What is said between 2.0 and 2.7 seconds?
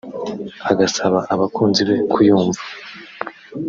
kuyumva